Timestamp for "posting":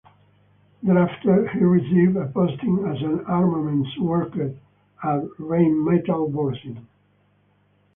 2.25-2.83